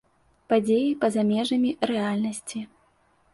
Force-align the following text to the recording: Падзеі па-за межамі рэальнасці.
Падзеі 0.53 0.87
па-за 1.03 1.25
межамі 1.33 1.75
рэальнасці. 1.93 2.65